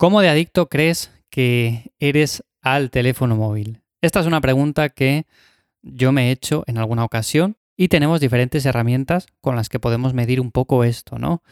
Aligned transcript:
¿Cómo 0.00 0.22
de 0.22 0.30
adicto 0.30 0.70
crees 0.70 1.12
que 1.28 1.92
eres 1.98 2.42
al 2.62 2.90
teléfono 2.90 3.36
móvil? 3.36 3.82
Esta 4.00 4.20
es 4.20 4.26
una 4.26 4.40
pregunta 4.40 4.88
que 4.88 5.26
yo 5.82 6.10
me 6.10 6.28
he 6.28 6.30
hecho 6.30 6.64
en 6.66 6.78
alguna 6.78 7.04
ocasión 7.04 7.58
y 7.76 7.88
tenemos 7.88 8.18
diferentes 8.18 8.64
herramientas 8.64 9.26
con 9.42 9.56
las 9.56 9.68
que 9.68 9.78
podemos 9.78 10.14
medir 10.14 10.40
un 10.40 10.52
poco 10.52 10.84
esto, 10.84 11.18
¿no? 11.18 11.42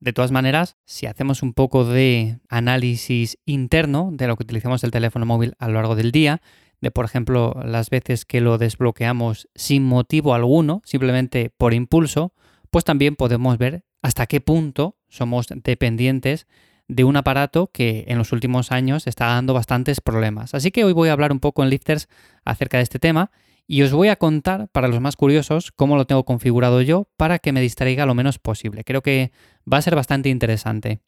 De 0.00 0.12
todas 0.12 0.32
maneras, 0.32 0.76
si 0.84 1.06
hacemos 1.06 1.44
un 1.44 1.54
poco 1.54 1.84
de 1.84 2.40
análisis 2.48 3.38
interno 3.44 4.10
de 4.12 4.26
lo 4.26 4.34
que 4.34 4.42
utilizamos 4.42 4.82
el 4.82 4.90
teléfono 4.90 5.24
móvil 5.24 5.54
a 5.60 5.68
lo 5.68 5.74
largo 5.74 5.94
del 5.94 6.10
día, 6.10 6.42
de 6.80 6.90
por 6.90 7.04
ejemplo 7.04 7.54
las 7.64 7.88
veces 7.88 8.24
que 8.24 8.40
lo 8.40 8.58
desbloqueamos 8.58 9.48
sin 9.54 9.84
motivo 9.84 10.34
alguno, 10.34 10.82
simplemente 10.84 11.50
por 11.56 11.72
impulso, 11.72 12.32
pues 12.72 12.84
también 12.84 13.14
podemos 13.14 13.58
ver 13.58 13.84
hasta 14.02 14.26
qué 14.26 14.40
punto 14.40 14.96
somos 15.06 15.46
dependientes 15.62 16.48
de 16.88 17.04
un 17.04 17.16
aparato 17.16 17.68
que 17.72 18.04
en 18.08 18.18
los 18.18 18.32
últimos 18.32 18.72
años 18.72 19.06
está 19.06 19.26
dando 19.26 19.54
bastantes 19.54 20.00
problemas. 20.00 20.54
Así 20.54 20.70
que 20.70 20.84
hoy 20.84 20.92
voy 20.92 21.08
a 21.08 21.12
hablar 21.12 21.32
un 21.32 21.40
poco 21.40 21.62
en 21.62 21.70
Lifters 21.70 22.08
acerca 22.44 22.76
de 22.76 22.84
este 22.84 22.98
tema 22.98 23.30
y 23.66 23.82
os 23.82 23.92
voy 23.92 24.08
a 24.08 24.16
contar, 24.16 24.68
para 24.68 24.86
los 24.86 25.00
más 25.00 25.16
curiosos, 25.16 25.72
cómo 25.72 25.96
lo 25.96 26.06
tengo 26.06 26.24
configurado 26.24 26.82
yo 26.82 27.08
para 27.16 27.38
que 27.38 27.52
me 27.52 27.60
distraiga 27.60 28.06
lo 28.06 28.14
menos 28.14 28.38
posible. 28.38 28.84
Creo 28.84 29.02
que 29.02 29.32
va 29.70 29.78
a 29.78 29.82
ser 29.82 29.96
bastante 29.96 30.28
interesante. 30.28 31.00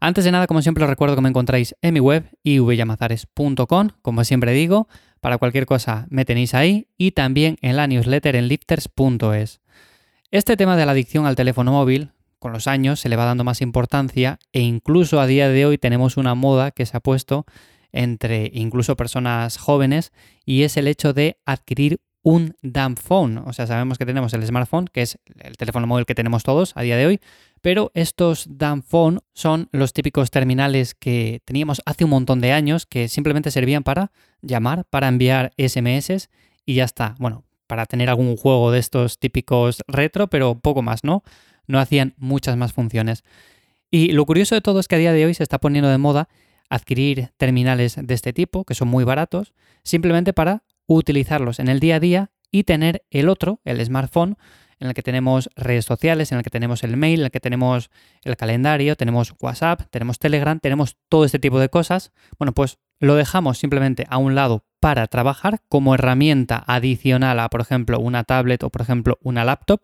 Antes 0.00 0.24
de 0.24 0.32
nada, 0.32 0.46
como 0.46 0.62
siempre, 0.62 0.82
os 0.82 0.90
recuerdo 0.90 1.14
que 1.14 1.20
me 1.20 1.28
encontráis 1.28 1.76
en 1.82 1.94
mi 1.94 2.00
web 2.00 2.24
ivyamazares.com, 2.42 3.90
como 4.02 4.24
siempre 4.24 4.52
digo, 4.52 4.88
para 5.20 5.38
cualquier 5.38 5.66
cosa 5.66 6.06
me 6.08 6.24
tenéis 6.24 6.54
ahí 6.54 6.88
y 6.96 7.12
también 7.12 7.58
en 7.60 7.76
la 7.76 7.86
newsletter 7.86 8.34
en 8.34 8.48
lifters.es. 8.48 9.60
Este 10.30 10.56
tema 10.56 10.76
de 10.76 10.86
la 10.86 10.92
adicción 10.92 11.26
al 11.26 11.36
teléfono 11.36 11.72
móvil, 11.72 12.12
con 12.40 12.52
los 12.52 12.66
años 12.66 12.98
se 12.98 13.08
le 13.08 13.16
va 13.16 13.26
dando 13.26 13.44
más 13.44 13.60
importancia 13.60 14.40
e 14.52 14.60
incluso 14.60 15.20
a 15.20 15.26
día 15.26 15.48
de 15.48 15.66
hoy 15.66 15.78
tenemos 15.78 16.16
una 16.16 16.34
moda 16.34 16.72
que 16.72 16.86
se 16.86 16.96
ha 16.96 17.00
puesto 17.00 17.44
entre 17.92 18.50
incluso 18.52 18.96
personas 18.96 19.58
jóvenes 19.58 20.12
y 20.44 20.62
es 20.62 20.76
el 20.76 20.88
hecho 20.88 21.12
de 21.12 21.38
adquirir 21.44 22.00
un 22.22 22.56
dumb 22.62 22.98
phone. 22.98 23.38
O 23.38 23.52
sea, 23.52 23.66
sabemos 23.66 23.98
que 23.98 24.06
tenemos 24.06 24.32
el 24.34 24.44
smartphone, 24.44 24.86
que 24.86 25.02
es 25.02 25.18
el 25.38 25.56
teléfono 25.56 25.86
móvil 25.86 26.06
que 26.06 26.14
tenemos 26.14 26.42
todos 26.42 26.72
a 26.76 26.82
día 26.82 26.96
de 26.96 27.06
hoy, 27.06 27.20
pero 27.60 27.90
estos 27.94 28.46
dumb 28.48 28.82
phone 28.82 29.20
son 29.34 29.68
los 29.72 29.92
típicos 29.92 30.30
terminales 30.30 30.94
que 30.94 31.40
teníamos 31.44 31.82
hace 31.84 32.04
un 32.04 32.10
montón 32.10 32.40
de 32.40 32.52
años 32.52 32.86
que 32.86 33.08
simplemente 33.08 33.50
servían 33.50 33.82
para 33.82 34.12
llamar, 34.42 34.84
para 34.86 35.08
enviar 35.08 35.52
SMS 35.56 36.30
y 36.64 36.74
ya 36.74 36.84
está. 36.84 37.14
Bueno, 37.18 37.44
para 37.66 37.86
tener 37.86 38.08
algún 38.10 38.36
juego 38.36 38.72
de 38.72 38.80
estos 38.80 39.18
típicos 39.18 39.82
retro, 39.86 40.28
pero 40.28 40.58
poco 40.58 40.82
más, 40.82 41.04
¿no? 41.04 41.22
No 41.70 41.78
hacían 41.78 42.14
muchas 42.16 42.56
más 42.56 42.72
funciones. 42.72 43.24
Y 43.90 44.12
lo 44.12 44.24
curioso 44.26 44.54
de 44.54 44.60
todo 44.60 44.80
es 44.80 44.88
que 44.88 44.96
a 44.96 44.98
día 44.98 45.12
de 45.12 45.24
hoy 45.24 45.34
se 45.34 45.42
está 45.42 45.58
poniendo 45.58 45.90
de 45.90 45.98
moda 45.98 46.28
adquirir 46.68 47.30
terminales 47.36 47.96
de 48.00 48.14
este 48.14 48.32
tipo, 48.32 48.64
que 48.64 48.74
son 48.74 48.88
muy 48.88 49.04
baratos, 49.04 49.54
simplemente 49.82 50.32
para 50.32 50.62
utilizarlos 50.86 51.58
en 51.58 51.68
el 51.68 51.80
día 51.80 51.96
a 51.96 52.00
día 52.00 52.30
y 52.50 52.64
tener 52.64 53.04
el 53.10 53.28
otro, 53.28 53.60
el 53.64 53.84
smartphone, 53.84 54.36
en 54.80 54.88
el 54.88 54.94
que 54.94 55.02
tenemos 55.02 55.50
redes 55.56 55.84
sociales, 55.84 56.32
en 56.32 56.38
el 56.38 56.44
que 56.44 56.50
tenemos 56.50 56.82
el 56.82 56.96
mail, 56.96 57.20
en 57.20 57.26
el 57.26 57.30
que 57.30 57.40
tenemos 57.40 57.90
el 58.22 58.36
calendario, 58.36 58.96
tenemos 58.96 59.34
WhatsApp, 59.40 59.82
tenemos 59.90 60.18
Telegram, 60.18 60.58
tenemos 60.58 60.96
todo 61.08 61.24
este 61.26 61.38
tipo 61.38 61.60
de 61.60 61.68
cosas. 61.68 62.12
Bueno, 62.38 62.52
pues 62.52 62.78
lo 62.98 63.14
dejamos 63.14 63.58
simplemente 63.58 64.06
a 64.08 64.16
un 64.16 64.34
lado 64.34 64.64
para 64.80 65.06
trabajar 65.06 65.60
como 65.68 65.94
herramienta 65.94 66.64
adicional 66.66 67.40
a, 67.40 67.50
por 67.50 67.60
ejemplo, 67.60 68.00
una 68.00 68.24
tablet 68.24 68.62
o, 68.62 68.70
por 68.70 68.80
ejemplo, 68.80 69.18
una 69.22 69.44
laptop 69.44 69.80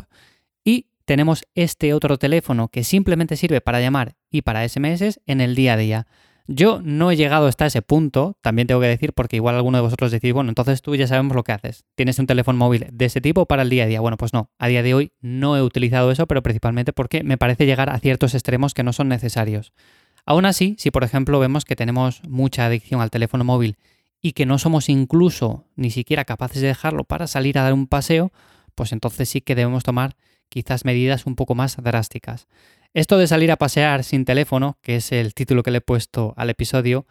y 0.65 0.87
tenemos 1.07 1.45
este 1.55 1.95
otro 1.95 2.19
teléfono 2.19 2.69
que 2.69 2.85
simplemente 2.85 3.37
sirve 3.37 3.62
para 3.62 3.81
llamar 3.81 4.17
y 4.31 4.43
para 4.43 4.69
SMS 4.69 5.21
en 5.25 5.41
el 5.41 5.55
día 5.55 5.75
a 5.75 5.77
día. 5.79 6.07
Yo 6.49 6.81
no 6.83 7.11
he 7.11 7.17
llegado 7.17 7.47
hasta 7.47 7.67
ese 7.67 7.83
punto, 7.83 8.39
también 8.41 8.69
tengo 8.69 8.81
que 8.81 8.87
decir, 8.87 9.12
porque 9.12 9.37
igual 9.37 9.57
alguno 9.57 9.79
de 9.79 9.83
vosotros 9.83 10.12
decís, 10.12 10.33
bueno, 10.33 10.49
entonces 10.51 10.81
tú 10.81 10.95
ya 10.95 11.09
sabemos 11.09 11.34
lo 11.34 11.43
que 11.43 11.53
haces. 11.53 11.84
Tienes 11.97 12.19
un 12.21 12.27
teléfono 12.27 12.57
móvil 12.57 12.87
de 12.93 13.05
ese 13.05 13.21
tipo 13.21 13.47
para 13.47 13.62
el 13.62 13.71
día 13.71 13.84
a 13.84 13.87
día. 13.87 14.00
Bueno, 14.00 14.16
pues 14.16 14.33
no, 14.33 14.50
a 14.59 14.69
día 14.69 14.83
de 14.84 14.95
hoy 14.95 15.12
no 15.21 15.56
he 15.56 15.62
utilizado 15.62 16.11
eso, 16.12 16.27
pero 16.27 16.43
principalmente 16.43 16.93
porque 16.93 17.25
me 17.25 17.37
parece 17.37 17.66
llegar 17.66 17.91
a 17.91 17.99
ciertos 17.99 18.34
extremos 18.34 18.75
que 18.75 18.84
no 18.84 18.93
son 18.93 19.09
necesarios. 19.09 19.72
Aún 20.25 20.45
así, 20.45 20.77
si 20.78 20.91
por 20.91 21.03
ejemplo 21.03 21.41
vemos 21.41 21.65
que 21.65 21.77
tenemos 21.77 22.22
mucha 22.28 22.66
adicción 22.66 23.00
al 23.00 23.11
teléfono 23.11 23.43
móvil 23.43 23.77
y 24.22 24.33
que 24.33 24.47
no 24.47 24.59
somos 24.59 24.89
incluso 24.89 25.65
ni 25.75 25.91
siquiera 25.91 26.25
capaces 26.25 26.62
de 26.62 26.69
dejarlo 26.69 27.05
para 27.05 27.27
salir 27.27 27.59
a 27.59 27.62
dar 27.62 27.72
un 27.72 27.87
paseo, 27.87 28.33
pues 28.76 28.92
entonces 28.92 29.28
sí 29.28 29.41
que 29.41 29.56
debemos 29.56 29.82
tomar 29.82 30.16
quizás 30.48 30.84
medidas 30.84 31.26
un 31.26 31.34
poco 31.34 31.56
más 31.56 31.76
drásticas. 31.82 32.47
Esto 32.94 33.19
de 33.19 33.26
salir 33.26 33.50
a 33.50 33.56
pasear 33.56 34.04
sin 34.04 34.25
teléfono, 34.25 34.78
que 34.82 34.97
es 34.97 35.12
el 35.12 35.34
título 35.34 35.62
que 35.62 35.70
le 35.70 35.78
he 35.78 35.82
puesto 35.82 36.32
al 36.37 36.50
episodio, 36.50 37.06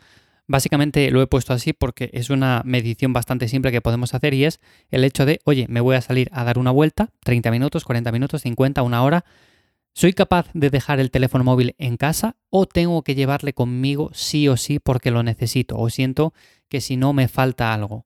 básicamente 0.48 1.12
lo 1.12 1.22
he 1.22 1.28
puesto 1.28 1.54
así 1.54 1.74
porque 1.74 2.10
es 2.14 2.30
una 2.30 2.62
medición 2.66 3.14
bastante 3.14 3.48
simple 3.48 3.72
que 3.72 3.82
podemos 3.82 4.14
hacer 4.14 4.34
y 4.34 4.46
es 4.46 4.60
el 4.90 5.04
hecho 5.04 5.26
de, 5.26 5.42
oye, 5.44 5.66
me 5.70 5.82
voy 5.82 5.96
a 5.96 6.02
salir 6.02 6.30
a 6.32 6.44
dar 6.44 6.58
una 6.58 6.72
vuelta, 6.72 7.10
30 7.24 7.52
minutos, 7.52 7.84
40 7.84 8.12
minutos, 8.12 8.42
50, 8.42 8.82
una 8.84 9.04
hora. 9.04 9.26
¿Soy 9.94 10.14
capaz 10.14 10.48
de 10.54 10.70
dejar 10.70 11.00
el 11.00 11.12
teléfono 11.12 11.44
móvil 11.44 11.76
en 11.78 11.98
casa 11.98 12.36
o 12.50 12.66
tengo 12.66 13.02
que 13.04 13.16
llevarle 13.16 13.54
conmigo 13.54 14.12
sí 14.14 14.48
o 14.48 14.58
sí 14.58 14.80
porque 14.80 15.12
lo 15.12 15.24
necesito 15.24 15.78
o 15.78 15.90
siento 15.90 16.34
que 16.68 16.82
si 16.82 16.98
no 16.98 17.14
me 17.14 17.28
falta 17.28 17.74
algo? 17.74 18.06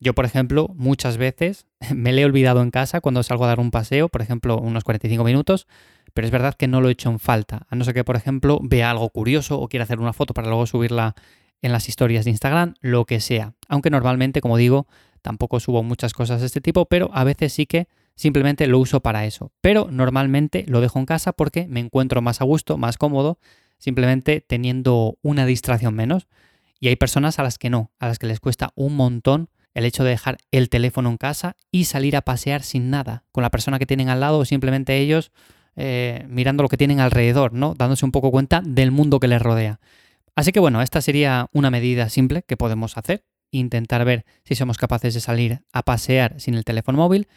Yo, 0.00 0.14
por 0.14 0.24
ejemplo, 0.24 0.70
muchas 0.76 1.16
veces 1.16 1.66
me 1.94 2.12
le 2.12 2.22
he 2.22 2.24
olvidado 2.24 2.62
en 2.62 2.70
casa 2.70 3.00
cuando 3.00 3.22
salgo 3.22 3.44
a 3.44 3.48
dar 3.48 3.60
un 3.60 3.70
paseo, 3.70 4.08
por 4.08 4.22
ejemplo, 4.22 4.58
unos 4.58 4.84
45 4.84 5.24
minutos, 5.24 5.66
pero 6.14 6.26
es 6.26 6.30
verdad 6.30 6.54
que 6.54 6.68
no 6.68 6.80
lo 6.80 6.88
he 6.88 6.92
hecho 6.92 7.10
en 7.10 7.18
falta, 7.18 7.66
a 7.68 7.76
no 7.76 7.84
ser 7.84 7.94
que, 7.94 8.04
por 8.04 8.16
ejemplo, 8.16 8.60
vea 8.62 8.90
algo 8.90 9.08
curioso 9.10 9.60
o 9.60 9.68
quiera 9.68 9.84
hacer 9.84 10.00
una 10.00 10.12
foto 10.12 10.34
para 10.34 10.48
luego 10.48 10.66
subirla 10.66 11.14
en 11.62 11.72
las 11.72 11.88
historias 11.88 12.24
de 12.24 12.30
Instagram, 12.30 12.74
lo 12.80 13.04
que 13.04 13.20
sea. 13.20 13.54
Aunque 13.68 13.90
normalmente, 13.90 14.40
como 14.40 14.56
digo, 14.56 14.86
tampoco 15.22 15.60
subo 15.60 15.82
muchas 15.82 16.14
cosas 16.14 16.40
de 16.40 16.46
este 16.46 16.60
tipo, 16.60 16.86
pero 16.86 17.10
a 17.12 17.24
veces 17.24 17.52
sí 17.52 17.66
que 17.66 17.88
simplemente 18.14 18.66
lo 18.66 18.78
uso 18.78 19.00
para 19.00 19.26
eso. 19.26 19.52
Pero 19.60 19.88
normalmente 19.90 20.64
lo 20.68 20.80
dejo 20.80 20.98
en 20.98 21.06
casa 21.06 21.32
porque 21.32 21.66
me 21.68 21.80
encuentro 21.80 22.22
más 22.22 22.40
a 22.40 22.44
gusto, 22.44 22.76
más 22.76 22.96
cómodo, 22.96 23.38
simplemente 23.78 24.40
teniendo 24.40 25.18
una 25.22 25.46
distracción 25.46 25.94
menos. 25.94 26.28
Y 26.80 26.88
hay 26.88 26.96
personas 26.96 27.38
a 27.38 27.42
las 27.42 27.58
que 27.58 27.70
no, 27.70 27.90
a 27.98 28.06
las 28.06 28.18
que 28.18 28.26
les 28.26 28.40
cuesta 28.40 28.72
un 28.76 28.94
montón 28.94 29.50
el 29.74 29.84
hecho 29.84 30.04
de 30.04 30.10
dejar 30.10 30.38
el 30.50 30.68
teléfono 30.68 31.10
en 31.10 31.16
casa 31.16 31.56
y 31.70 31.84
salir 31.84 32.16
a 32.16 32.22
pasear 32.22 32.62
sin 32.62 32.90
nada, 32.90 33.24
con 33.32 33.42
la 33.42 33.50
persona 33.50 33.78
que 33.78 33.86
tienen 33.86 34.08
al 34.08 34.20
lado 34.20 34.38
o 34.38 34.44
simplemente 34.44 34.96
ellos 34.96 35.30
eh, 35.76 36.26
mirando 36.28 36.62
lo 36.62 36.68
que 36.68 36.76
tienen 36.76 36.98
alrededor, 36.98 37.52
¿no? 37.52 37.74
Dándose 37.74 38.04
un 38.04 38.10
poco 38.10 38.30
cuenta 38.30 38.60
del 38.64 38.90
mundo 38.90 39.20
que 39.20 39.28
les 39.28 39.40
rodea. 39.40 39.78
Así 40.34 40.52
que 40.52 40.60
bueno, 40.60 40.82
esta 40.82 41.00
sería 41.00 41.48
una 41.52 41.70
medida 41.70 42.08
simple 42.08 42.42
que 42.42 42.56
podemos 42.56 42.96
hacer, 42.96 43.24
intentar 43.50 44.04
ver 44.04 44.24
si 44.44 44.54
somos 44.54 44.78
capaces 44.78 45.14
de 45.14 45.20
salir 45.20 45.62
a 45.72 45.82
pasear 45.82 46.40
sin 46.40 46.54
el 46.54 46.64
teléfono 46.64 46.98
móvil. 46.98 47.28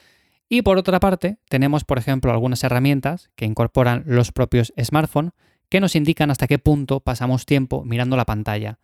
Y 0.49 0.63
por 0.63 0.77
otra 0.77 0.99
parte, 0.99 1.37
tenemos, 1.49 1.83
por 1.83 1.97
ejemplo, 1.97 2.31
algunas 2.31 2.63
herramientas 2.63 3.29
que 3.35 3.45
incorporan 3.45 4.03
los 4.05 4.31
propios 4.31 4.73
smartphones 4.81 5.33
que 5.69 5.79
nos 5.79 5.95
indican 5.95 6.31
hasta 6.31 6.47
qué 6.47 6.59
punto 6.59 6.99
pasamos 6.99 7.45
tiempo 7.45 7.85
mirando 7.85 8.17
la 8.17 8.25
pantalla. 8.25 8.77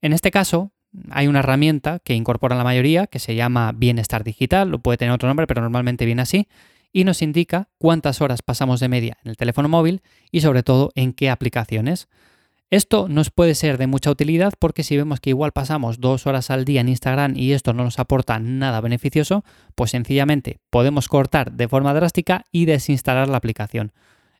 En 0.00 0.12
este 0.12 0.30
caso, 0.30 0.72
hay 1.10 1.26
una 1.26 1.40
herramienta 1.40 2.00
que 2.00 2.14
incorpora 2.14 2.56
la 2.56 2.64
mayoría 2.64 3.06
que 3.06 3.18
se 3.18 3.34
llama 3.34 3.72
Bienestar 3.72 4.24
Digital, 4.24 4.70
lo 4.70 4.78
puede 4.78 4.98
tener 4.98 5.12
otro 5.12 5.28
nombre, 5.28 5.46
pero 5.46 5.60
normalmente 5.62 6.06
viene 6.06 6.22
así, 6.22 6.48
y 6.92 7.04
nos 7.04 7.22
indica 7.22 7.68
cuántas 7.78 8.20
horas 8.20 8.42
pasamos 8.42 8.80
de 8.80 8.88
media 8.88 9.18
en 9.24 9.30
el 9.30 9.36
teléfono 9.36 9.68
móvil 9.68 10.02
y 10.30 10.40
sobre 10.40 10.62
todo 10.62 10.92
en 10.94 11.12
qué 11.12 11.28
aplicaciones. 11.28 12.08
Esto 12.70 13.08
nos 13.08 13.30
puede 13.30 13.54
ser 13.54 13.78
de 13.78 13.86
mucha 13.86 14.10
utilidad 14.10 14.54
porque 14.58 14.82
si 14.82 14.96
vemos 14.96 15.20
que 15.20 15.30
igual 15.30 15.52
pasamos 15.52 16.00
dos 16.00 16.26
horas 16.26 16.50
al 16.50 16.64
día 16.64 16.80
en 16.80 16.88
Instagram 16.88 17.36
y 17.36 17.52
esto 17.52 17.72
no 17.72 17.84
nos 17.84 17.98
aporta 17.98 18.38
nada 18.38 18.80
beneficioso, 18.80 19.44
pues 19.74 19.90
sencillamente 19.90 20.58
podemos 20.70 21.08
cortar 21.08 21.52
de 21.52 21.68
forma 21.68 21.94
drástica 21.94 22.44
y 22.50 22.64
desinstalar 22.64 23.28
la 23.28 23.36
aplicación. 23.36 23.92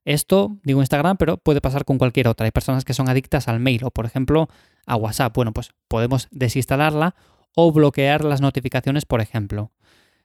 Esto, 0.04 0.56
digo 0.62 0.80
Instagram, 0.80 1.16
pero 1.16 1.38
puede 1.38 1.60
pasar 1.60 1.84
con 1.84 1.98
cualquier 1.98 2.28
otra. 2.28 2.44
Hay 2.44 2.50
personas 2.50 2.84
que 2.84 2.94
son 2.94 3.08
adictas 3.08 3.48
al 3.48 3.60
mail 3.60 3.84
o, 3.84 3.90
por 3.90 4.04
ejemplo, 4.04 4.48
a 4.86 4.96
WhatsApp. 4.96 5.34
Bueno, 5.34 5.52
pues 5.52 5.70
podemos 5.88 6.28
desinstalarla 6.30 7.14
o 7.54 7.72
bloquear 7.72 8.24
las 8.24 8.40
notificaciones, 8.40 9.06
por 9.06 9.20
ejemplo. 9.20 9.70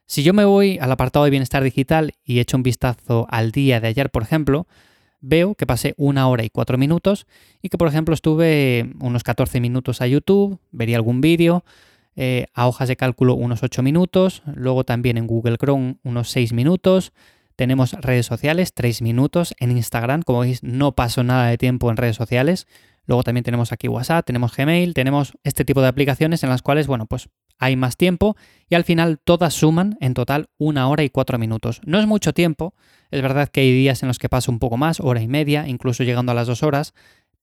Si 0.05 0.23
yo 0.23 0.33
me 0.33 0.43
voy 0.43 0.79
al 0.79 0.91
apartado 0.91 1.25
de 1.25 1.31
bienestar 1.31 1.63
digital 1.63 2.13
y 2.23 2.39
echo 2.39 2.57
un 2.57 2.63
vistazo 2.63 3.27
al 3.29 3.51
día 3.51 3.79
de 3.79 3.87
ayer, 3.87 4.09
por 4.09 4.23
ejemplo, 4.23 4.67
veo 5.21 5.55
que 5.55 5.67
pasé 5.67 5.93
una 5.97 6.27
hora 6.27 6.43
y 6.43 6.49
cuatro 6.49 6.77
minutos 6.77 7.27
y 7.61 7.69
que, 7.69 7.77
por 7.77 7.87
ejemplo, 7.87 8.13
estuve 8.13 8.91
unos 8.99 9.23
14 9.23 9.59
minutos 9.59 10.01
a 10.01 10.07
YouTube, 10.07 10.59
vería 10.71 10.97
algún 10.97 11.21
vídeo, 11.21 11.63
eh, 12.15 12.47
a 12.53 12.67
hojas 12.67 12.87
de 12.87 12.95
cálculo 12.95 13.35
unos 13.35 13.63
8 13.63 13.83
minutos, 13.83 14.43
luego 14.55 14.83
también 14.83 15.17
en 15.17 15.27
Google 15.27 15.57
Chrome 15.57 15.97
unos 16.03 16.29
6 16.31 16.53
minutos, 16.53 17.13
tenemos 17.59 17.91
redes 17.91 18.25
sociales, 18.25 18.73
3 18.73 19.01
minutos. 19.01 19.53
En 19.59 19.71
Instagram, 19.71 20.21
como 20.21 20.39
veis, 20.39 20.63
no 20.63 20.93
paso 20.95 21.25
nada 21.25 21.47
de 21.47 21.57
tiempo 21.57 21.91
en 21.91 21.97
redes 21.97 22.15
sociales. 22.15 22.67
Luego 23.05 23.21
también 23.23 23.43
tenemos 23.43 23.73
aquí 23.73 23.89
WhatsApp, 23.89 24.25
tenemos 24.25 24.55
Gmail, 24.55 24.93
tenemos 24.93 25.33
este 25.43 25.65
tipo 25.65 25.81
de 25.81 25.89
aplicaciones 25.89 26.41
en 26.43 26.49
las 26.51 26.61
cuales, 26.61 26.87
bueno, 26.87 27.05
pues 27.05 27.27
hay 27.57 27.75
más 27.75 27.97
tiempo 27.97 28.37
y 28.69 28.75
al 28.75 28.85
final 28.85 29.19
todas 29.21 29.53
suman 29.53 29.97
en 29.99 30.13
total 30.13 30.47
una 30.57 30.87
hora 30.87 31.03
y 31.03 31.09
cuatro 31.09 31.37
minutos. 31.37 31.81
No 31.83 31.99
es 31.99 32.07
mucho 32.07 32.33
tiempo, 32.33 32.75
es 33.11 33.21
verdad 33.21 33.49
que 33.49 33.59
hay 33.59 33.73
días 33.73 34.03
en 34.03 34.07
los 34.07 34.19
que 34.19 34.29
paso 34.29 34.53
un 34.53 34.59
poco 34.59 34.77
más, 34.77 35.01
hora 35.01 35.21
y 35.21 35.27
media, 35.27 35.67
incluso 35.67 36.03
llegando 36.03 36.31
a 36.31 36.35
las 36.35 36.47
dos 36.47 36.63
horas, 36.63 36.93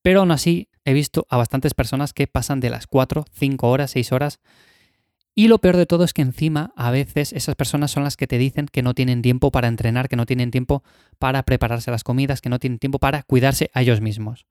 pero 0.01 0.21
aún 0.21 0.31
así 0.31 0.71
he 0.87 0.95
visto 0.95 1.27
a 1.29 1.37
bastantes 1.37 1.75
personas 1.75 2.15
que 2.15 2.27
pasan 2.27 2.61
de 2.61 2.71
las 2.71 2.87
4, 2.87 3.27
5 3.31 3.69
horas, 3.69 3.91
6 3.91 4.13
horas. 4.13 4.41
Y 5.39 5.49
lo 5.49 5.59
peor 5.59 5.77
de 5.77 5.85
todo 5.85 6.03
es 6.03 6.15
que 6.15 6.23
encima 6.23 6.73
a 6.77 6.91
veces 6.91 7.35
esas 7.35 7.57
personas 7.57 7.91
son 7.91 8.03
las 8.03 8.17
que 8.17 8.27
te 8.27 8.39
dicen 8.39 8.69
que 8.73 8.81
no 8.83 8.95
tienen 8.95 9.21
tiempo 9.21 9.53
para 9.53 9.69
entrenar, 9.69 10.09
que 10.09 10.17
no 10.17 10.25
tienen 10.25 10.51
tiempo 10.51 10.83
para 11.19 11.43
prepararse 11.43 11.91
las 11.91 12.05
comidas, 12.05 12.41
que 12.41 12.49
no 12.49 12.59
tienen 12.59 12.79
tiempo 12.79 12.99
para 12.99 13.23
cuidarse 13.23 13.71
a 13.75 13.83
ellos 13.83 14.01
mismos. 14.01 14.47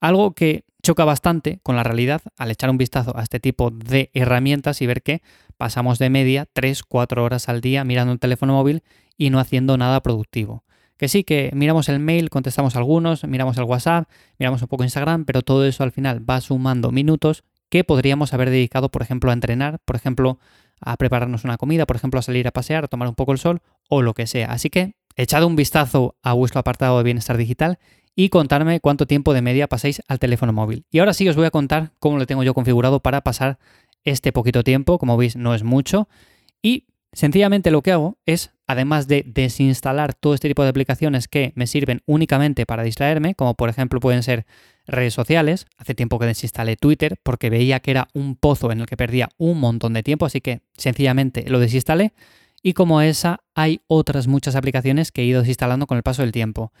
Algo 0.00 0.34
que 0.34 0.64
choca 0.82 1.06
bastante 1.06 1.60
con 1.62 1.76
la 1.76 1.82
realidad 1.82 2.20
al 2.36 2.50
echar 2.50 2.68
un 2.68 2.76
vistazo 2.76 3.16
a 3.16 3.22
este 3.22 3.40
tipo 3.40 3.70
de 3.70 4.10
herramientas 4.12 4.82
y 4.82 4.86
ver 4.86 5.02
que 5.02 5.22
pasamos 5.56 5.98
de 5.98 6.10
media 6.10 6.46
3-4 6.54 7.22
horas 7.22 7.48
al 7.48 7.62
día 7.62 7.82
mirando 7.82 8.12
un 8.12 8.18
teléfono 8.18 8.52
móvil 8.52 8.82
y 9.16 9.30
no 9.30 9.38
haciendo 9.38 9.78
nada 9.78 10.02
productivo. 10.02 10.62
Que 10.98 11.08
sí, 11.08 11.24
que 11.24 11.50
miramos 11.54 11.88
el 11.88 12.00
mail, 12.00 12.28
contestamos 12.28 12.76
algunos, 12.76 13.24
miramos 13.24 13.56
el 13.56 13.64
WhatsApp, 13.64 14.10
miramos 14.38 14.60
un 14.60 14.68
poco 14.68 14.84
Instagram, 14.84 15.24
pero 15.24 15.40
todo 15.40 15.64
eso 15.64 15.84
al 15.84 15.90
final 15.90 16.28
va 16.28 16.42
sumando 16.42 16.90
minutos 16.90 17.44
que 17.72 17.84
podríamos 17.84 18.34
haber 18.34 18.50
dedicado, 18.50 18.90
por 18.90 19.00
ejemplo, 19.00 19.30
a 19.30 19.32
entrenar, 19.32 19.78
por 19.86 19.96
ejemplo, 19.96 20.38
a 20.78 20.94
prepararnos 20.98 21.44
una 21.44 21.56
comida, 21.56 21.86
por 21.86 21.96
ejemplo, 21.96 22.20
a 22.20 22.22
salir 22.22 22.46
a 22.46 22.50
pasear, 22.50 22.84
a 22.84 22.86
tomar 22.86 23.08
un 23.08 23.14
poco 23.14 23.32
el 23.32 23.38
sol 23.38 23.62
o 23.88 24.02
lo 24.02 24.12
que 24.12 24.26
sea. 24.26 24.52
Así 24.52 24.68
que 24.68 24.92
echad 25.16 25.42
un 25.42 25.56
vistazo 25.56 26.14
a 26.22 26.34
vuestro 26.34 26.60
apartado 26.60 26.98
de 26.98 27.04
bienestar 27.04 27.38
digital 27.38 27.78
y 28.14 28.28
contarme 28.28 28.78
cuánto 28.80 29.06
tiempo 29.06 29.32
de 29.32 29.40
media 29.40 29.68
pasáis 29.68 30.02
al 30.06 30.18
teléfono 30.18 30.52
móvil. 30.52 30.84
Y 30.90 30.98
ahora 30.98 31.14
sí 31.14 31.26
os 31.30 31.34
voy 31.34 31.46
a 31.46 31.50
contar 31.50 31.92
cómo 31.98 32.18
lo 32.18 32.26
tengo 32.26 32.42
yo 32.42 32.52
configurado 32.52 33.00
para 33.00 33.22
pasar 33.22 33.58
este 34.04 34.32
poquito 34.32 34.62
tiempo, 34.62 34.98
como 34.98 35.16
veis 35.16 35.34
no 35.34 35.54
es 35.54 35.62
mucho, 35.62 36.10
y 36.60 36.84
Sencillamente 37.14 37.70
lo 37.70 37.82
que 37.82 37.92
hago 37.92 38.18
es, 38.24 38.54
además 38.66 39.06
de 39.06 39.22
desinstalar 39.26 40.14
todo 40.14 40.32
este 40.32 40.48
tipo 40.48 40.62
de 40.62 40.70
aplicaciones 40.70 41.28
que 41.28 41.52
me 41.56 41.66
sirven 41.66 42.00
únicamente 42.06 42.64
para 42.64 42.82
distraerme, 42.82 43.34
como 43.34 43.54
por 43.54 43.68
ejemplo 43.68 44.00
pueden 44.00 44.22
ser 44.22 44.46
redes 44.86 45.14
sociales, 45.14 45.66
hace 45.76 45.94
tiempo 45.94 46.18
que 46.18 46.26
desinstalé 46.26 46.76
Twitter 46.76 47.16
porque 47.22 47.50
veía 47.50 47.80
que 47.80 47.90
era 47.90 48.08
un 48.14 48.36
pozo 48.36 48.72
en 48.72 48.80
el 48.80 48.86
que 48.86 48.96
perdía 48.96 49.28
un 49.38 49.58
montón 49.58 49.92
de 49.92 50.02
tiempo, 50.02 50.26
así 50.26 50.40
que 50.40 50.62
sencillamente 50.76 51.44
lo 51.48 51.60
desinstalé. 51.60 52.12
Y 52.62 52.74
como 52.74 53.00
esa, 53.00 53.40
hay 53.54 53.80
otras 53.88 54.28
muchas 54.28 54.54
aplicaciones 54.54 55.10
que 55.10 55.22
he 55.22 55.26
ido 55.26 55.40
desinstalando 55.40 55.86
con 55.86 55.96
el 55.96 56.02
paso 56.02 56.22
del 56.22 56.32
tiempo. 56.32 56.72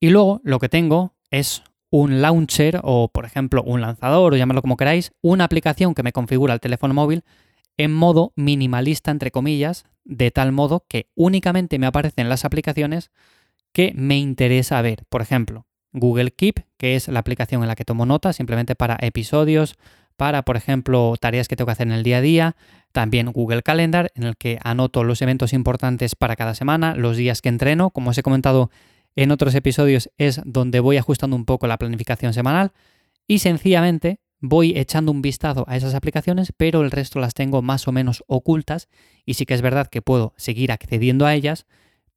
Y 0.00 0.10
luego 0.10 0.40
lo 0.44 0.58
que 0.58 0.68
tengo 0.68 1.14
es 1.30 1.62
un 1.90 2.20
launcher 2.22 2.80
o, 2.82 3.08
por 3.08 3.24
ejemplo, 3.24 3.62
un 3.62 3.80
lanzador 3.80 4.32
o 4.32 4.36
llamarlo 4.36 4.62
como 4.62 4.76
queráis, 4.76 5.12
una 5.22 5.44
aplicación 5.44 5.94
que 5.94 6.02
me 6.02 6.12
configura 6.12 6.54
el 6.54 6.60
teléfono 6.60 6.94
móvil 6.94 7.24
en 7.76 7.92
modo 7.92 8.32
minimalista, 8.36 9.10
entre 9.10 9.30
comillas, 9.30 9.84
de 10.04 10.30
tal 10.30 10.52
modo 10.52 10.84
que 10.88 11.08
únicamente 11.14 11.78
me 11.78 11.86
aparecen 11.86 12.28
las 12.28 12.44
aplicaciones 12.44 13.10
que 13.72 13.92
me 13.96 14.18
interesa 14.18 14.80
ver. 14.82 15.04
Por 15.08 15.22
ejemplo, 15.22 15.66
Google 15.94 16.32
Keep, 16.32 16.60
que 16.76 16.96
es 16.96 17.08
la 17.08 17.20
aplicación 17.20 17.62
en 17.62 17.68
la 17.68 17.76
que 17.76 17.86
tomo 17.86 18.04
notas 18.04 18.36
simplemente 18.36 18.74
para 18.74 18.98
episodios, 19.00 19.76
para, 20.16 20.42
por 20.42 20.56
ejemplo, 20.56 21.14
tareas 21.18 21.48
que 21.48 21.56
tengo 21.56 21.66
que 21.66 21.72
hacer 21.72 21.86
en 21.86 21.94
el 21.94 22.02
día 22.02 22.18
a 22.18 22.20
día. 22.20 22.56
También 22.92 23.32
Google 23.32 23.62
Calendar, 23.62 24.12
en 24.14 24.24
el 24.24 24.36
que 24.36 24.58
anoto 24.62 25.02
los 25.02 25.22
eventos 25.22 25.52
importantes 25.52 26.14
para 26.14 26.36
cada 26.36 26.54
semana, 26.54 26.94
los 26.94 27.16
días 27.16 27.40
que 27.40 27.48
entreno. 27.48 27.90
Como 27.90 28.10
os 28.10 28.18
he 28.18 28.22
comentado 28.22 28.70
en 29.16 29.30
otros 29.30 29.54
episodios, 29.54 30.10
es 30.18 30.40
donde 30.44 30.80
voy 30.80 30.98
ajustando 30.98 31.34
un 31.34 31.44
poco 31.44 31.66
la 31.66 31.78
planificación 31.78 32.34
semanal. 32.34 32.72
Y 33.26 33.38
sencillamente 33.38 34.20
voy 34.40 34.76
echando 34.76 35.10
un 35.10 35.22
vistazo 35.22 35.64
a 35.68 35.76
esas 35.76 35.94
aplicaciones, 35.94 36.52
pero 36.56 36.82
el 36.82 36.90
resto 36.90 37.18
las 37.18 37.34
tengo 37.34 37.62
más 37.62 37.88
o 37.88 37.92
menos 37.92 38.22
ocultas 38.26 38.88
y 39.24 39.34
sí 39.34 39.46
que 39.46 39.54
es 39.54 39.62
verdad 39.62 39.88
que 39.88 40.02
puedo 40.02 40.34
seguir 40.36 40.70
accediendo 40.70 41.24
a 41.24 41.34
ellas, 41.34 41.66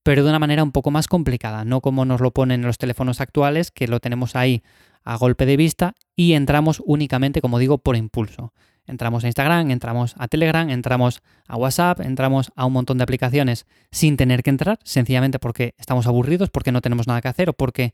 pero 0.07 0.23
de 0.23 0.29
una 0.29 0.39
manera 0.39 0.63
un 0.63 0.71
poco 0.71 0.89
más 0.89 1.09
complicada, 1.09 1.65
no 1.65 1.81
como 1.81 2.05
nos 2.05 2.21
lo 2.21 2.31
ponen 2.31 2.61
en 2.61 2.65
los 2.65 2.77
teléfonos 2.77 3.19
actuales, 3.19 3.71
que 3.71 3.89
lo 3.89 3.99
tenemos 3.99 4.37
ahí 4.37 4.63
a 5.03 5.17
golpe 5.17 5.45
de 5.45 5.57
vista 5.57 5.95
y 6.15 6.31
entramos 6.31 6.81
únicamente, 6.85 7.41
como 7.41 7.59
digo, 7.59 7.79
por 7.79 7.97
impulso. 7.97 8.53
Entramos 8.85 9.25
a 9.25 9.27
Instagram, 9.27 9.69
entramos 9.69 10.15
a 10.17 10.29
Telegram, 10.29 10.69
entramos 10.69 11.21
a 11.45 11.57
WhatsApp, 11.57 11.99
entramos 11.99 12.53
a 12.55 12.65
un 12.65 12.71
montón 12.71 12.99
de 12.99 13.03
aplicaciones 13.03 13.65
sin 13.91 14.15
tener 14.15 14.43
que 14.43 14.49
entrar, 14.49 14.79
sencillamente 14.85 15.39
porque 15.39 15.75
estamos 15.77 16.07
aburridos, 16.07 16.51
porque 16.51 16.71
no 16.71 16.79
tenemos 16.79 17.05
nada 17.05 17.19
que 17.19 17.27
hacer 17.27 17.49
o 17.49 17.53
porque 17.53 17.93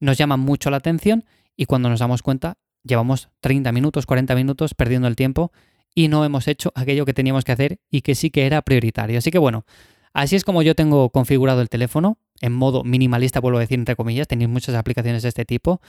nos 0.00 0.18
llaman 0.18 0.40
mucho 0.40 0.68
la 0.68 0.76
atención 0.76 1.24
y 1.56 1.64
cuando 1.64 1.88
nos 1.88 2.00
damos 2.00 2.20
cuenta 2.20 2.58
llevamos 2.82 3.30
30 3.40 3.72
minutos, 3.72 4.04
40 4.04 4.34
minutos 4.34 4.74
perdiendo 4.74 5.08
el 5.08 5.16
tiempo 5.16 5.50
y 5.94 6.08
no 6.08 6.26
hemos 6.26 6.46
hecho 6.46 6.72
aquello 6.74 7.06
que 7.06 7.14
teníamos 7.14 7.42
que 7.42 7.52
hacer 7.52 7.78
y 7.90 8.02
que 8.02 8.14
sí 8.14 8.28
que 8.28 8.44
era 8.44 8.60
prioritario. 8.60 9.16
Así 9.16 9.30
que 9.30 9.38
bueno, 9.38 9.64
así 10.14 10.36
es 10.36 10.44
como 10.44 10.62
yo 10.62 10.74
tengo 10.74 11.10
configurado 11.10 11.60
el 11.60 11.68
teléfono, 11.68 12.16
en 12.40 12.52
modo 12.52 12.84
minimalista, 12.84 13.40
vuelvo 13.40 13.58
a 13.58 13.60
decir 13.60 13.78
entre 13.78 13.96
comillas, 13.96 14.26
tenéis 14.26 14.48
muchas 14.48 14.74
aplicaciones 14.74 15.22
de 15.22 15.28
este 15.28 15.44
tipo. 15.44 15.80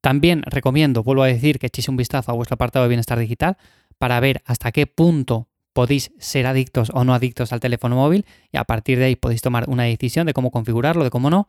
También 0.00 0.42
recomiendo, 0.46 1.02
vuelvo 1.02 1.22
a 1.22 1.26
decir, 1.26 1.58
que 1.58 1.66
echéis 1.66 1.88
un 1.88 1.96
vistazo 1.96 2.32
a 2.32 2.34
vuestro 2.34 2.54
apartado 2.54 2.84
de 2.84 2.88
bienestar 2.88 3.18
digital 3.18 3.56
para 3.98 4.18
ver 4.20 4.42
hasta 4.46 4.72
qué 4.72 4.86
punto 4.86 5.48
podéis 5.72 6.12
ser 6.18 6.46
adictos 6.46 6.90
o 6.94 7.04
no 7.04 7.14
adictos 7.14 7.52
al 7.52 7.60
teléfono 7.60 7.96
móvil 7.96 8.24
y 8.52 8.56
a 8.56 8.64
partir 8.64 8.98
de 8.98 9.06
ahí 9.06 9.16
podéis 9.16 9.42
tomar 9.42 9.68
una 9.68 9.84
decisión 9.84 10.26
de 10.26 10.32
cómo 10.32 10.50
configurarlo, 10.50 11.04
de 11.04 11.10
cómo 11.10 11.30
no. 11.30 11.48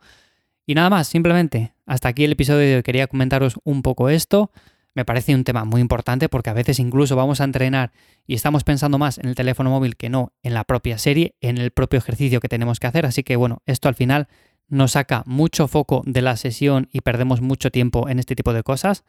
Y 0.66 0.74
nada 0.74 0.90
más, 0.90 1.06
simplemente, 1.06 1.74
hasta 1.86 2.08
aquí 2.08 2.24
el 2.24 2.32
episodio 2.32 2.60
de 2.66 2.76
hoy. 2.76 2.82
Quería 2.82 3.06
comentaros 3.06 3.54
un 3.62 3.82
poco 3.82 4.08
esto 4.08 4.50
me 4.96 5.04
parece 5.04 5.34
un 5.34 5.44
tema 5.44 5.66
muy 5.66 5.82
importante 5.82 6.30
porque 6.30 6.48
a 6.48 6.54
veces 6.54 6.80
incluso 6.80 7.16
vamos 7.16 7.42
a 7.42 7.44
entrenar 7.44 7.92
y 8.26 8.34
estamos 8.34 8.64
pensando 8.64 8.96
más 8.96 9.18
en 9.18 9.28
el 9.28 9.34
teléfono 9.34 9.68
móvil 9.68 9.94
que 9.94 10.08
no 10.08 10.32
en 10.42 10.54
la 10.54 10.64
propia 10.64 10.96
serie, 10.96 11.34
en 11.42 11.58
el 11.58 11.70
propio 11.70 11.98
ejercicio 11.98 12.40
que 12.40 12.48
tenemos 12.48 12.80
que 12.80 12.86
hacer. 12.86 13.04
Así 13.04 13.22
que 13.22 13.36
bueno, 13.36 13.60
esto 13.66 13.88
al 13.88 13.94
final 13.94 14.26
nos 14.68 14.92
saca 14.92 15.22
mucho 15.26 15.68
foco 15.68 16.02
de 16.06 16.22
la 16.22 16.38
sesión 16.38 16.88
y 16.90 17.02
perdemos 17.02 17.42
mucho 17.42 17.70
tiempo 17.70 18.08
en 18.08 18.18
este 18.18 18.34
tipo 18.34 18.54
de 18.54 18.62
cosas. 18.62 19.04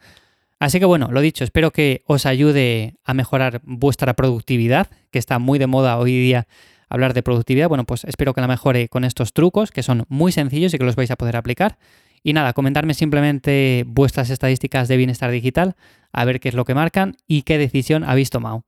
Así 0.60 0.78
que 0.78 0.84
bueno, 0.84 1.08
lo 1.10 1.22
dicho, 1.22 1.42
espero 1.42 1.70
que 1.70 2.02
os 2.04 2.26
ayude 2.26 2.96
a 3.02 3.14
mejorar 3.14 3.62
vuestra 3.64 4.12
productividad, 4.12 4.88
que 5.10 5.18
está 5.18 5.38
muy 5.38 5.58
de 5.58 5.68
moda 5.68 5.96
hoy 5.96 6.12
día 6.12 6.48
hablar 6.90 7.14
de 7.14 7.22
productividad. 7.22 7.68
Bueno, 7.68 7.84
pues 7.84 8.04
espero 8.04 8.34
que 8.34 8.42
la 8.42 8.46
mejore 8.46 8.90
con 8.90 9.04
estos 9.04 9.32
trucos, 9.32 9.70
que 9.70 9.82
son 9.82 10.04
muy 10.08 10.32
sencillos 10.32 10.74
y 10.74 10.78
que 10.78 10.84
los 10.84 10.96
vais 10.96 11.10
a 11.10 11.16
poder 11.16 11.36
aplicar. 11.36 11.78
Y 12.22 12.32
nada, 12.32 12.52
comentarme 12.52 12.94
simplemente 12.94 13.84
vuestras 13.86 14.30
estadísticas 14.30 14.88
de 14.88 14.96
bienestar 14.96 15.30
digital, 15.30 15.76
a 16.12 16.24
ver 16.24 16.40
qué 16.40 16.48
es 16.48 16.54
lo 16.54 16.64
que 16.64 16.74
marcan 16.74 17.16
y 17.26 17.42
qué 17.42 17.58
decisión 17.58 18.04
habéis 18.04 18.30
tomado. 18.30 18.64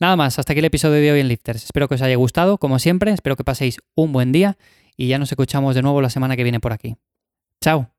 Nada 0.00 0.16
más, 0.16 0.38
hasta 0.38 0.52
aquí 0.52 0.58
el 0.58 0.64
episodio 0.66 1.00
de 1.00 1.12
hoy 1.12 1.20
en 1.20 1.28
Lifters. 1.28 1.64
Espero 1.64 1.88
que 1.88 1.94
os 1.94 2.02
haya 2.02 2.16
gustado, 2.16 2.58
como 2.58 2.78
siempre, 2.78 3.12
espero 3.12 3.36
que 3.36 3.44
paséis 3.44 3.78
un 3.94 4.12
buen 4.12 4.32
día 4.32 4.56
y 4.96 5.08
ya 5.08 5.18
nos 5.18 5.30
escuchamos 5.30 5.74
de 5.74 5.82
nuevo 5.82 6.00
la 6.00 6.10
semana 6.10 6.36
que 6.36 6.42
viene 6.42 6.60
por 6.60 6.72
aquí. 6.72 6.96
Chao. 7.60 7.93